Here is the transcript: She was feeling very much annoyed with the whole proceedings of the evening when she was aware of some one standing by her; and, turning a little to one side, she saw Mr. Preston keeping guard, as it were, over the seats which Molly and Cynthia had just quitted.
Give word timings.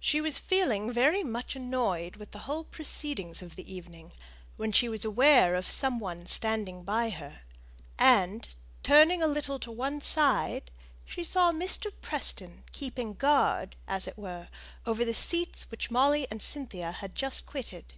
She 0.00 0.20
was 0.20 0.36
feeling 0.36 0.90
very 0.90 1.22
much 1.22 1.54
annoyed 1.54 2.16
with 2.16 2.32
the 2.32 2.40
whole 2.40 2.64
proceedings 2.64 3.40
of 3.40 3.54
the 3.54 3.72
evening 3.72 4.10
when 4.56 4.72
she 4.72 4.88
was 4.88 5.04
aware 5.04 5.54
of 5.54 5.70
some 5.70 6.00
one 6.00 6.26
standing 6.26 6.82
by 6.82 7.10
her; 7.10 7.42
and, 7.96 8.48
turning 8.82 9.22
a 9.22 9.28
little 9.28 9.60
to 9.60 9.70
one 9.70 10.00
side, 10.00 10.72
she 11.04 11.22
saw 11.22 11.52
Mr. 11.52 11.92
Preston 12.02 12.64
keeping 12.72 13.14
guard, 13.14 13.76
as 13.86 14.08
it 14.08 14.18
were, 14.18 14.48
over 14.86 15.04
the 15.04 15.14
seats 15.14 15.70
which 15.70 15.88
Molly 15.88 16.26
and 16.32 16.42
Cynthia 16.42 16.90
had 16.90 17.14
just 17.14 17.46
quitted. 17.46 17.94